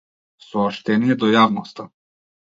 Сооштение 0.45 1.15
до 1.23 1.29
јавноста. 1.33 1.85